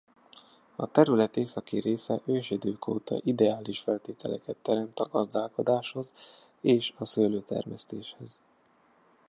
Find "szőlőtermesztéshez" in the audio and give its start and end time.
7.05-8.37